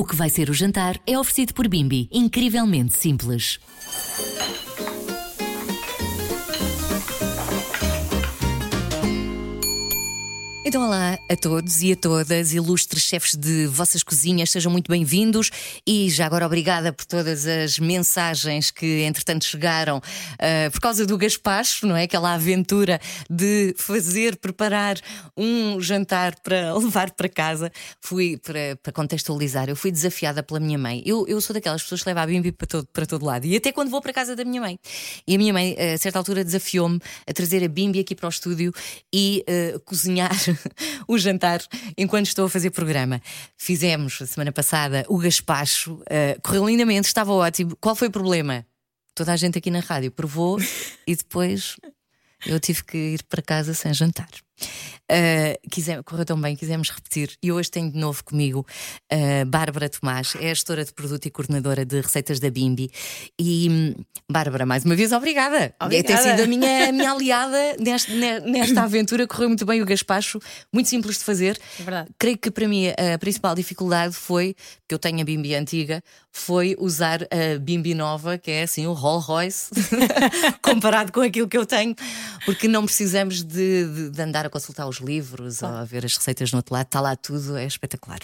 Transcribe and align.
O 0.00 0.04
que 0.06 0.16
vai 0.16 0.30
ser 0.30 0.48
o 0.48 0.54
jantar 0.54 0.98
é 1.06 1.18
oferecido 1.18 1.52
por 1.52 1.68
Bimbi, 1.68 2.08
incrivelmente 2.10 2.96
simples. 2.96 3.60
Então, 10.62 10.84
olá 10.84 11.18
a 11.26 11.36
todos 11.36 11.80
e 11.80 11.92
a 11.92 11.96
todas, 11.96 12.52
ilustres 12.52 13.04
chefes 13.04 13.34
de 13.34 13.66
vossas 13.66 14.02
cozinhas, 14.02 14.50
sejam 14.50 14.70
muito 14.70 14.90
bem-vindos 14.90 15.50
e 15.86 16.10
já 16.10 16.26
agora 16.26 16.44
obrigada 16.44 16.92
por 16.92 17.06
todas 17.06 17.46
as 17.46 17.78
mensagens 17.78 18.70
que 18.70 19.00
entretanto 19.04 19.46
chegaram 19.46 19.96
uh, 19.96 20.70
por 20.70 20.78
causa 20.78 21.06
do 21.06 21.16
gaspacho, 21.16 21.86
não 21.86 21.96
é? 21.96 22.02
Aquela 22.02 22.34
aventura 22.34 23.00
de 23.28 23.74
fazer, 23.78 24.36
preparar 24.36 24.98
um 25.34 25.80
jantar 25.80 26.38
para 26.40 26.74
levar 26.76 27.10
para 27.12 27.30
casa. 27.30 27.72
Fui, 27.98 28.36
para, 28.36 28.76
para 28.82 28.92
contextualizar, 28.92 29.70
eu 29.70 29.76
fui 29.76 29.90
desafiada 29.90 30.42
pela 30.42 30.60
minha 30.60 30.76
mãe. 30.76 31.02
Eu, 31.06 31.26
eu 31.26 31.40
sou 31.40 31.54
daquelas 31.54 31.82
pessoas 31.82 32.02
que 32.02 32.08
levam 32.10 32.22
a 32.22 32.26
bimbi 32.26 32.52
para 32.52 32.66
todo, 32.66 32.86
para 32.92 33.06
todo 33.06 33.24
lado 33.24 33.46
e 33.46 33.56
até 33.56 33.72
quando 33.72 33.88
vou 33.88 34.02
para 34.02 34.12
casa 34.12 34.36
da 34.36 34.44
minha 34.44 34.60
mãe. 34.60 34.78
E 35.26 35.34
a 35.34 35.38
minha 35.38 35.54
mãe, 35.54 35.74
a 35.74 35.96
certa 35.96 36.18
altura, 36.18 36.44
desafiou-me 36.44 37.00
a 37.26 37.32
trazer 37.32 37.64
a 37.64 37.68
bimbi 37.68 38.00
aqui 38.00 38.14
para 38.14 38.26
o 38.26 38.28
estúdio 38.30 38.74
e 39.10 39.42
uh, 39.48 39.80
cozinhar 39.80 40.30
o 41.08 41.18
jantar 41.18 41.60
enquanto 41.96 42.26
estou 42.26 42.46
a 42.46 42.50
fazer 42.50 42.70
programa. 42.70 43.20
Fizemos 43.56 44.20
a 44.22 44.26
semana 44.26 44.52
passada 44.52 45.04
o 45.08 45.18
gaspacho, 45.18 45.94
uh, 45.94 46.40
correu 46.42 46.66
lindamente, 46.68 47.08
estava 47.08 47.32
ótimo. 47.32 47.76
Qual 47.80 47.94
foi 47.94 48.08
o 48.08 48.10
problema? 48.10 48.66
Toda 49.14 49.32
a 49.32 49.36
gente 49.36 49.58
aqui 49.58 49.70
na 49.70 49.80
rádio 49.80 50.10
provou 50.10 50.58
e 51.06 51.14
depois 51.14 51.76
eu 52.46 52.58
tive 52.58 52.84
que 52.84 52.96
ir 52.96 53.22
para 53.24 53.42
casa 53.42 53.74
sem 53.74 53.92
jantar. 53.92 54.28
Uh, 55.10 55.58
quisemos, 55.68 56.04
correu 56.04 56.24
tão 56.24 56.40
bem, 56.40 56.54
quisemos 56.54 56.90
repetir. 56.90 57.36
E 57.42 57.50
hoje 57.50 57.70
tenho 57.70 57.90
de 57.90 57.98
novo 57.98 58.22
comigo 58.22 58.64
uh, 59.12 59.46
Bárbara 59.46 59.88
Tomás, 59.88 60.34
é 60.36 60.54
gestora 60.54 60.84
de 60.84 60.92
produto 60.92 61.26
e 61.26 61.30
coordenadora 61.30 61.84
de 61.84 62.00
receitas 62.00 62.38
da 62.38 62.50
Bimbi. 62.50 62.90
E 63.38 63.68
hum, 63.68 63.94
Bárbara, 64.30 64.64
mais 64.64 64.84
uma 64.84 64.94
vez, 64.94 65.12
obrigada. 65.12 65.74
obrigada. 65.80 66.06
Tem 66.06 66.16
sido 66.16 66.42
a 66.42 66.46
minha, 66.46 66.88
a 66.88 66.92
minha 66.92 67.10
aliada 67.12 67.76
nesta, 67.80 68.12
nesta 68.40 68.82
aventura. 68.82 69.26
Correu 69.26 69.48
muito 69.48 69.66
bem 69.66 69.82
o 69.82 69.86
gaspacho, 69.86 70.38
muito 70.72 70.88
simples 70.88 71.18
de 71.18 71.24
fazer. 71.24 71.58
É 71.78 71.82
verdade. 71.82 72.10
Creio 72.18 72.38
que 72.38 72.50
para 72.50 72.68
mim 72.68 72.86
a 72.88 73.18
principal 73.18 73.54
dificuldade 73.54 74.14
foi, 74.14 74.54
que 74.86 74.94
eu 74.94 74.98
tenho 74.98 75.20
a 75.20 75.24
Bimbi 75.24 75.54
antiga, 75.54 76.02
foi 76.32 76.76
usar 76.78 77.22
a 77.24 77.58
Bimbi 77.58 77.94
nova, 77.94 78.38
que 78.38 78.50
é 78.50 78.62
assim 78.62 78.86
o 78.86 78.92
Rolls 78.92 79.26
Royce, 79.26 79.70
comparado 80.62 81.12
com 81.12 81.20
aquilo 81.20 81.48
que 81.48 81.58
eu 81.58 81.66
tenho, 81.66 81.94
porque 82.44 82.68
não 82.68 82.84
precisamos 82.84 83.42
de, 83.42 83.84
de, 83.84 84.10
de 84.10 84.22
andar 84.22 84.46
a 84.46 84.49
consultar 84.50 84.86
os 84.86 84.98
livros 84.98 85.58
claro. 85.58 85.76
ou 85.76 85.80
a 85.80 85.84
ver 85.84 86.04
as 86.04 86.16
receitas 86.16 86.52
no 86.52 86.58
outro 86.58 86.74
lado, 86.74 86.86
está 86.86 87.00
lá 87.00 87.16
tudo, 87.16 87.56
é 87.56 87.66
espetacular. 87.66 88.20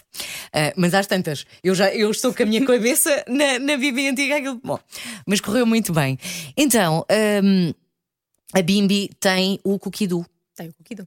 Uh, 0.49 0.73
mas 0.77 0.93
às 0.95 1.07
tantas, 1.07 1.47
eu 1.63 1.75
já 1.75 1.93
eu 1.95 2.11
estou 2.11 2.35
com 2.35 2.43
a 2.43 2.47
minha 2.47 2.65
cabeça 2.67 3.25
na, 3.29 3.59
na 3.59 3.77
Bimbi 3.77 4.09
antiga, 4.09 4.37
aquilo, 4.37 4.61
bom, 4.63 4.79
mas 5.27 5.41
correu 5.41 5.65
muito 5.65 5.93
bem. 5.93 6.19
Então, 6.57 7.07
um, 7.43 7.73
a 8.53 8.63
Bimbi 8.63 9.11
tem 9.21 9.61
o 9.65 9.79
Cookidoo. 9.79 10.27
Tem 10.55 10.69
o 10.69 10.75
Cookidoo. 10.75 11.07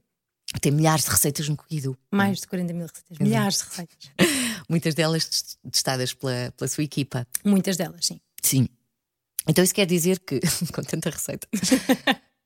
Tem 0.60 0.72
milhares 0.72 1.04
de 1.04 1.10
receitas 1.10 1.48
no 1.48 1.56
Cookidoo. 1.56 1.96
Mais 2.10 2.40
de 2.40 2.46
40 2.48 2.72
mil 2.72 2.86
receitas, 2.86 3.18
milhares 3.18 3.58
de 3.58 3.64
receitas. 3.64 4.10
Muitas 4.68 4.94
delas 4.94 5.56
testadas 5.70 6.12
pela, 6.12 6.52
pela 6.56 6.68
sua 6.68 6.84
equipa. 6.84 7.26
Muitas 7.44 7.76
delas, 7.76 8.06
sim. 8.06 8.20
Sim. 8.42 8.68
Então 9.46 9.64
isso 9.64 9.74
quer 9.74 9.86
dizer 9.86 10.18
que, 10.20 10.40
com 10.72 10.82
tanta 10.82 11.10
receita, 11.10 11.46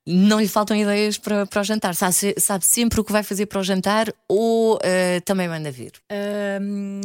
não 0.05 0.39
lhe 0.39 0.47
faltam 0.47 0.77
ideias 0.77 1.17
para, 1.17 1.45
para 1.45 1.61
o 1.61 1.63
jantar? 1.63 1.95
Sabe, 1.95 2.35
sabe 2.37 2.65
sempre 2.65 2.99
o 2.99 3.03
que 3.03 3.11
vai 3.11 3.23
fazer 3.23 3.47
para 3.47 3.59
o 3.59 3.63
jantar 3.63 4.13
ou 4.27 4.75
uh, 4.75 5.21
também 5.25 5.47
manda 5.47 5.71
vir? 5.71 5.93
Um, 6.61 7.01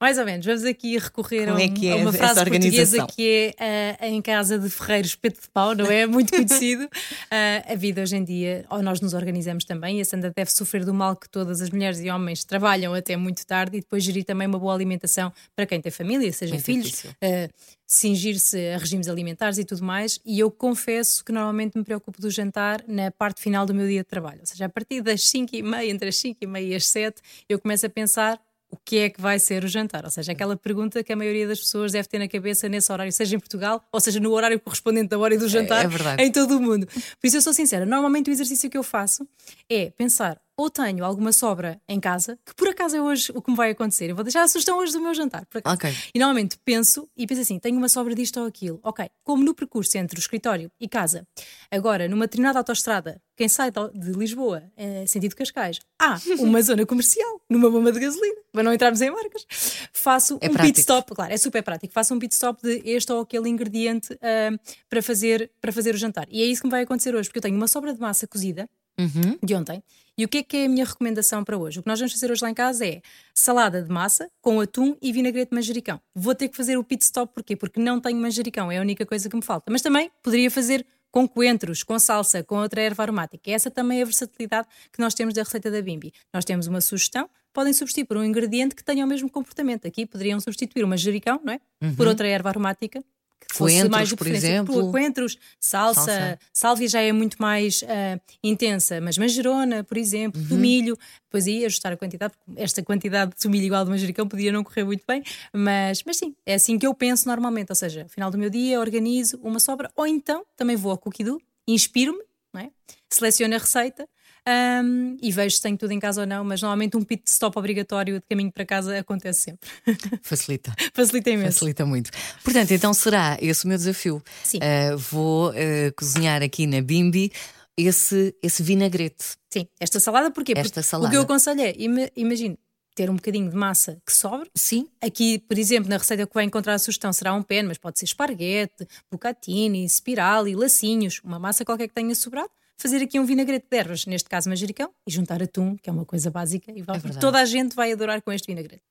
mais 0.00 0.16
ou 0.16 0.24
menos. 0.24 0.46
Vamos 0.46 0.64
aqui 0.64 0.96
recorrer 0.96 1.46
Como 1.46 1.58
a, 1.58 1.62
é 1.62 1.68
que 1.68 1.88
é 1.88 1.92
a 1.92 1.96
uma 1.96 2.12
frase 2.12 2.42
portuguesa 2.42 3.06
que 3.06 3.54
é 3.58 4.00
uh, 4.00 4.04
em 4.06 4.22
casa 4.22 4.58
de 4.58 4.70
ferreiro 4.70 5.06
espeto 5.06 5.42
de 5.42 5.48
pau, 5.50 5.74
não 5.74 5.86
é? 5.86 6.06
Muito 6.08 6.30
conhecido. 6.30 6.84
Uh, 6.84 7.72
a 7.72 7.74
vida 7.74 8.00
hoje 8.00 8.16
em 8.16 8.24
dia, 8.24 8.64
ou 8.70 8.82
nós 8.82 9.00
nos 9.00 9.12
organizamos 9.12 9.64
também, 9.64 9.98
e 9.98 10.00
a 10.00 10.04
Sandra 10.04 10.32
deve 10.34 10.50
sofrer 10.50 10.86
do 10.86 10.94
mal 10.94 11.14
que 11.14 11.28
todas 11.28 11.60
as 11.60 11.68
mulheres 11.68 12.00
e 12.00 12.08
homens 12.08 12.44
trabalham 12.44 12.94
até 12.94 13.14
muito 13.16 13.46
tarde 13.46 13.76
e 13.76 13.80
depois 13.80 14.02
gerir 14.02 14.24
também 14.24 14.46
uma 14.48 14.58
boa 14.58 14.74
alimentação 14.74 15.30
para 15.54 15.66
quem 15.66 15.80
tem 15.80 15.92
família, 15.92 16.32
seja 16.32 16.54
muito 16.54 16.64
filhos, 16.64 17.04
uh, 17.04 17.50
cingir-se 17.86 18.56
a 18.70 18.78
regimes 18.78 19.06
alimentares 19.06 19.58
e 19.58 19.64
tudo 19.64 19.84
mais. 19.84 20.18
E 20.24 20.38
eu 20.38 20.50
confesso 20.50 21.22
que 21.22 21.30
normalmente 21.30 21.76
me 21.76 21.84
preocupo 21.84 22.22
do 22.22 22.30
jantar 22.30 22.82
na 22.88 23.10
parte 23.10 23.42
final 23.42 23.66
do 23.66 23.74
meu 23.74 23.86
dia 23.86 24.00
de 24.00 24.08
trabalho. 24.08 24.40
Ou 24.40 24.46
seja, 24.46 24.64
a 24.64 24.68
partir 24.68 25.02
das 25.02 25.28
5 25.28 25.54
e 25.54 25.62
meia, 25.62 25.90
entre 25.90 26.08
as 26.08 26.16
5 26.16 26.38
e 26.40 26.46
meia 26.46 26.66
e 26.68 26.74
as 26.74 26.86
7, 26.86 27.20
eu 27.48 27.58
começo 27.58 27.84
a 27.84 27.90
pensar 27.90 28.40
o 28.70 28.76
que 28.84 28.98
é 28.98 29.10
que 29.10 29.20
vai 29.20 29.38
ser 29.38 29.64
o 29.64 29.68
jantar? 29.68 30.04
Ou 30.04 30.10
seja, 30.10 30.32
aquela 30.32 30.56
pergunta 30.56 31.02
que 31.02 31.12
a 31.12 31.16
maioria 31.16 31.46
das 31.46 31.58
pessoas 31.58 31.92
deve 31.92 32.08
ter 32.08 32.18
na 32.18 32.28
cabeça 32.28 32.68
nesse 32.68 32.90
horário, 32.92 33.12
seja 33.12 33.36
em 33.36 33.38
Portugal, 33.38 33.82
ou 33.92 34.00
seja, 34.00 34.20
no 34.20 34.30
horário 34.32 34.58
correspondente 34.60 35.08
da 35.08 35.18
hora 35.18 35.36
do 35.36 35.48
jantar, 35.48 35.84
é, 36.18 36.22
é 36.22 36.26
em 36.26 36.32
todo 36.32 36.56
o 36.56 36.60
mundo. 36.60 36.86
Por 36.86 37.26
isso 37.26 37.36
eu 37.36 37.42
sou 37.42 37.52
sincera, 37.52 37.84
normalmente 37.84 38.30
o 38.30 38.32
exercício 38.32 38.70
que 38.70 38.78
eu 38.78 38.82
faço 38.82 39.26
é 39.68 39.90
pensar 39.90 40.40
ou 40.60 40.68
tenho 40.68 41.04
alguma 41.04 41.32
sobra 41.32 41.80
em 41.88 41.98
casa, 41.98 42.38
que 42.44 42.54
por 42.54 42.68
acaso 42.68 42.94
é 42.96 43.00
hoje 43.00 43.32
o 43.34 43.40
que 43.40 43.50
me 43.50 43.56
vai 43.56 43.70
acontecer. 43.70 44.10
Eu 44.10 44.14
vou 44.14 44.22
deixar 44.22 44.42
a 44.42 44.48
sugestão 44.48 44.76
hoje 44.78 44.92
do 44.92 45.00
meu 45.00 45.14
jantar. 45.14 45.46
Okay. 45.74 45.94
E 46.14 46.18
normalmente 46.18 46.58
penso 46.64 47.08
e 47.16 47.26
penso 47.26 47.40
assim: 47.40 47.58
tenho 47.58 47.78
uma 47.78 47.88
sobra 47.88 48.14
disto 48.14 48.38
ou 48.40 48.46
aquilo. 48.46 48.78
Ok, 48.82 49.08
como 49.24 49.42
no 49.42 49.54
percurso 49.54 49.96
entre 49.96 50.18
o 50.18 50.20
escritório 50.20 50.70
e 50.78 50.86
casa, 50.86 51.26
agora 51.70 52.08
numa 52.08 52.26
determinada 52.26 52.58
autoestrada, 52.58 53.20
quem 53.36 53.48
sai 53.48 53.70
de 53.70 54.12
Lisboa, 54.12 54.62
é, 54.76 55.06
sentido 55.06 55.34
Cascais, 55.34 55.80
há 55.98 56.18
uma 56.40 56.60
zona 56.60 56.84
comercial, 56.84 57.40
numa 57.48 57.70
bomba 57.70 57.90
de 57.90 57.98
gasolina, 57.98 58.40
para 58.52 58.62
não 58.62 58.74
entrarmos 58.74 59.00
em 59.00 59.10
marcas, 59.10 59.46
faço 59.94 60.34
é 60.42 60.48
um 60.48 60.52
prático. 60.52 60.62
pit 60.66 60.80
stop, 60.80 61.14
claro, 61.14 61.32
é 61.32 61.38
super 61.38 61.62
prático, 61.62 61.94
faço 61.94 62.12
um 62.12 62.18
pit 62.18 62.34
stop 62.34 62.60
de 62.62 62.82
este 62.84 63.10
ou 63.10 63.22
aquele 63.22 63.48
ingrediente 63.48 64.12
uh, 64.12 64.60
para, 64.90 65.00
fazer, 65.00 65.50
para 65.58 65.72
fazer 65.72 65.94
o 65.94 65.98
jantar. 65.98 66.26
E 66.30 66.42
é 66.42 66.44
isso 66.44 66.60
que 66.60 66.66
me 66.66 66.70
vai 66.70 66.82
acontecer 66.82 67.14
hoje, 67.14 67.30
porque 67.30 67.38
eu 67.38 67.42
tenho 67.42 67.56
uma 67.56 67.66
sobra 67.66 67.94
de 67.94 68.00
massa 68.00 68.26
cozida 68.26 68.68
uhum. 69.00 69.38
de 69.42 69.54
ontem. 69.54 69.82
E 70.16 70.24
o 70.24 70.28
que 70.28 70.38
é 70.38 70.42
que 70.42 70.56
é 70.58 70.66
a 70.66 70.68
minha 70.68 70.84
recomendação 70.84 71.42
para 71.42 71.56
hoje? 71.56 71.78
O 71.78 71.82
que 71.82 71.88
nós 71.88 71.98
vamos 71.98 72.12
fazer 72.12 72.30
hoje 72.30 72.42
lá 72.42 72.50
em 72.50 72.54
casa 72.54 72.86
é 72.86 73.00
salada 73.34 73.82
de 73.82 73.90
massa 73.90 74.30
com 74.42 74.60
atum 74.60 74.94
e 75.00 75.12
vinagrete 75.12 75.54
manjericão. 75.54 75.98
Vou 76.14 76.34
ter 76.34 76.48
que 76.48 76.56
fazer 76.56 76.76
o 76.76 76.84
pit 76.84 77.02
stop, 77.04 77.32
porquê? 77.32 77.56
Porque 77.56 77.80
não 77.80 77.98
tenho 77.98 78.20
manjericão, 78.20 78.70
é 78.70 78.78
a 78.78 78.80
única 78.82 79.06
coisa 79.06 79.30
que 79.30 79.36
me 79.36 79.42
falta. 79.42 79.72
Mas 79.72 79.80
também 79.80 80.10
poderia 80.22 80.50
fazer 80.50 80.84
com 81.10 81.26
coentros, 81.26 81.82
com 81.82 81.98
salsa, 81.98 82.42
com 82.42 82.56
outra 82.56 82.82
erva 82.82 83.02
aromática. 83.02 83.50
Essa 83.50 83.70
também 83.70 84.00
é 84.00 84.02
a 84.02 84.04
versatilidade 84.04 84.68
que 84.92 85.00
nós 85.00 85.14
temos 85.14 85.34
da 85.34 85.42
receita 85.42 85.70
da 85.70 85.82
Bimbi. 85.82 86.12
Nós 86.32 86.44
temos 86.44 86.66
uma 86.66 86.80
sugestão, 86.80 87.28
podem 87.52 87.72
substituir 87.72 88.04
por 88.04 88.16
um 88.16 88.24
ingrediente 88.24 88.74
que 88.74 88.84
tenha 88.84 89.04
o 89.04 89.08
mesmo 89.08 89.30
comportamento. 89.30 89.86
Aqui 89.86 90.06
poderiam 90.06 90.38
substituir 90.38 90.84
o 90.84 90.88
manjericão, 90.88 91.40
não 91.42 91.54
é? 91.54 91.60
Uhum. 91.82 91.94
Por 91.96 92.06
outra 92.06 92.28
erva 92.28 92.50
aromática 92.50 93.02
que 93.48 93.54
fosse 93.56 93.74
coentros, 93.74 93.90
mais 93.90 94.08
de 94.08 94.16
por 94.16 94.26
exemplo. 94.26 94.90
Coentros, 94.90 95.38
salsa, 95.58 96.00
Salsa. 96.04 96.38
sálvia 96.52 96.88
já 96.88 97.00
é 97.00 97.10
muito 97.12 97.36
mais 97.40 97.82
ah, 97.88 98.20
intensa, 98.44 99.00
mas 99.00 99.18
manjerona, 99.18 99.82
por 99.82 99.96
exemplo, 99.96 100.40
Uhum. 100.40 100.48
tomilho, 100.48 100.98
depois 101.24 101.46
aí 101.46 101.64
ajustar 101.64 101.92
a 101.92 101.96
quantidade, 101.96 102.32
porque 102.44 102.60
esta 102.62 102.82
quantidade 102.82 103.32
de 103.32 103.36
tomilho 103.38 103.64
igual 103.64 103.84
de 103.84 103.90
manjericão 103.90 104.26
podia 104.28 104.52
não 104.52 104.62
correr 104.62 104.84
muito 104.84 105.04
bem, 105.06 105.22
mas, 105.52 106.02
mas 106.04 106.16
sim, 106.16 106.34
é 106.46 106.54
assim 106.54 106.78
que 106.78 106.86
eu 106.86 106.94
penso 106.94 107.26
normalmente, 107.28 107.70
ou 107.70 107.76
seja, 107.76 108.04
no 108.04 108.08
final 108.08 108.30
do 108.30 108.38
meu 108.38 108.50
dia 108.50 108.78
organizo 108.80 109.38
uma 109.42 109.58
sobra, 109.58 109.90
ou 109.96 110.06
então 110.06 110.44
também 110.56 110.76
vou 110.76 110.92
ao 110.92 110.98
Cookidoo, 110.98 111.40
inspiro-me, 111.66 112.22
não 112.52 112.60
é? 112.62 112.70
seleciono 113.08 113.54
a 113.54 113.58
receita, 113.58 114.08
um, 114.48 115.16
e 115.20 115.30
vejo 115.30 115.56
se 115.56 115.62
tenho 115.62 115.76
tudo 115.76 115.92
em 115.92 116.00
casa 116.00 116.22
ou 116.22 116.26
não, 116.26 116.44
mas 116.44 116.62
normalmente 116.62 116.96
um 116.96 117.02
pit 117.02 117.22
stop 117.26 117.58
obrigatório 117.58 118.14
de 118.14 118.26
caminho 118.28 118.50
para 118.52 118.64
casa 118.64 118.98
acontece 118.98 119.42
sempre. 119.42 119.68
Facilita. 120.22 120.74
Facilita 120.94 121.30
imenso. 121.30 121.52
Facilita 121.54 121.84
muito. 121.86 122.10
Portanto, 122.42 122.70
então 122.72 122.92
será 122.94 123.36
esse 123.40 123.64
o 123.64 123.68
meu 123.68 123.76
desafio. 123.76 124.22
Sim. 124.42 124.58
Uh, 124.58 124.96
vou 124.98 125.50
uh, 125.50 125.54
cozinhar 125.96 126.42
aqui 126.42 126.66
na 126.66 126.80
Bimbi 126.80 127.30
esse, 127.76 128.34
esse 128.42 128.62
vinagrete. 128.62 129.36
Sim, 129.52 129.66
esta 129.78 129.98
salada 130.00 130.30
porquê? 130.30 130.52
Esta 130.56 130.74
Porque 130.74 130.82
salada. 130.82 131.08
o 131.08 131.10
que 131.10 131.16
eu 131.16 131.22
aconselho 131.22 131.60
é, 131.60 131.74
ima- 131.76 132.10
imagine, 132.16 132.58
ter 132.94 133.08
um 133.10 133.16
bocadinho 133.16 133.48
de 133.48 133.56
massa 133.56 134.00
que 134.04 134.12
sobre. 134.12 134.50
Sim. 134.54 134.86
Aqui, 135.00 135.38
por 135.38 135.56
exemplo, 135.58 135.88
na 135.88 135.96
receita 135.96 136.26
que 136.26 136.34
vai 136.34 136.44
encontrar 136.44 136.74
a 136.74 136.78
sugestão 136.78 137.12
será 137.12 137.32
um 137.34 137.42
penne, 137.42 137.68
mas 137.68 137.78
pode 137.78 137.98
ser 137.98 138.04
esparguete, 138.04 138.86
bucatini, 139.10 139.88
spirali, 139.88 140.54
lacinhos, 140.54 141.20
uma 141.24 141.38
massa 141.38 141.64
qualquer 141.64 141.88
que 141.88 141.94
tenha 141.94 142.14
sobrado. 142.14 142.50
Fazer 142.80 143.02
aqui 143.02 143.20
um 143.20 143.26
vinagrete 143.26 143.66
de 143.70 143.76
ervas, 143.76 144.06
neste 144.06 144.26
caso 144.26 144.48
manjericão, 144.48 144.90
e 145.06 145.10
juntar 145.12 145.42
atum, 145.42 145.76
que 145.76 145.90
é 145.90 145.92
uma 145.92 146.06
coisa 146.06 146.30
básica, 146.30 146.72
e 146.72 146.80
verdade. 146.80 147.20
toda 147.20 147.38
a 147.38 147.44
gente 147.44 147.76
vai 147.76 147.92
adorar 147.92 148.22
com 148.22 148.32
este 148.32 148.46
vinagrete. 148.46 148.82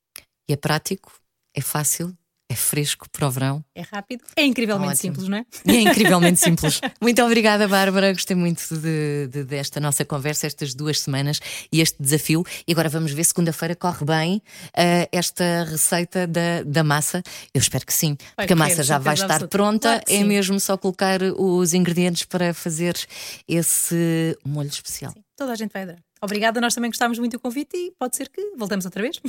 E 0.47 0.53
é 0.53 0.55
prático, 0.55 1.11
é 1.55 1.59
fácil, 1.59 2.15
é 2.51 2.55
fresco 2.55 3.07
para 3.11 3.27
o 3.27 3.31
verão. 3.31 3.63
É 3.75 3.81
rápido, 3.81 4.23
é 4.35 4.43
incrivelmente 4.43 4.93
Ótimo. 4.93 5.13
simples, 5.15 5.29
não 5.29 5.37
é? 5.37 5.45
É 5.67 5.81
incrivelmente 5.81 6.39
simples. 6.43 6.81
Muito 6.99 7.21
obrigada, 7.23 7.67
Bárbara. 7.67 8.11
Gostei 8.11 8.35
muito 8.35 8.63
de- 8.75 9.27
de- 9.27 9.43
desta 9.43 9.79
nossa 9.79 10.03
conversa, 10.03 10.47
estas 10.47 10.73
duas 10.73 10.99
semanas 10.99 11.39
e 11.71 11.79
este 11.79 12.01
desafio. 12.01 12.43
E 12.67 12.71
agora 12.71 12.89
vamos 12.89 13.11
ver 13.11 13.23
segunda-feira 13.23 13.75
corre 13.75 14.03
bem 14.03 14.41
eh, 14.75 15.07
esta 15.11 15.63
receita 15.69 16.25
da, 16.25 16.63
da 16.65 16.83
massa. 16.83 17.21
Eu 17.53 17.59
espero 17.59 17.85
que 17.85 17.93
sim, 17.93 18.17
Vai 18.35 18.45
porque 18.47 18.53
a 18.53 18.55
massa 18.55 18.81
já 18.83 18.97
vai 18.97 19.13
estar 19.13 19.47
pronta. 19.47 19.89
Claro 19.89 20.03
é 20.07 20.17
sim. 20.17 20.23
mesmo 20.23 20.59
só 20.59 20.75
colocar 20.75 21.19
os 21.37 21.73
ingredientes 21.75 22.23
para 22.25 22.53
fazer 22.53 22.95
esse 23.47 24.37
molho 24.45 24.69
especial 24.69 25.13
toda 25.39 25.53
a 25.53 25.55
gente 25.55 25.71
vai 25.71 25.83
adorar. 25.83 26.03
Obrigada, 26.21 26.59
nós 26.59 26.75
também 26.75 26.91
gostámos 26.91 27.17
muito 27.17 27.31
do 27.33 27.39
convite 27.39 27.75
e 27.75 27.91
pode 27.97 28.15
ser 28.15 28.29
que 28.29 28.51
voltemos 28.57 28.85
outra 28.85 29.01
vez. 29.01 29.19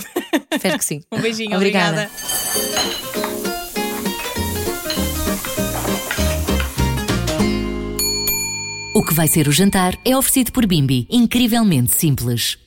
Espero 0.53 0.77
que 0.77 0.85
sim. 0.85 1.03
um 1.11 1.21
beijinho, 1.21 1.57
obrigada. 1.57 2.11
obrigada. 2.11 3.41
O 8.93 9.05
que 9.05 9.15
vai 9.15 9.29
ser 9.29 9.47
o 9.47 9.53
jantar 9.53 9.97
é 10.05 10.17
oferecido 10.17 10.51
por 10.53 10.67
Bimbi, 10.67 11.07
incrivelmente 11.09 11.97
simples. 11.97 12.59